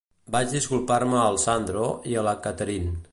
Vaig 0.35 0.53
disculpar-me 0.55 1.19
al 1.25 1.37
Sandro 1.45 1.85
i 2.13 2.17
a 2.17 2.25
la 2.29 2.37
Catherine. 2.47 2.93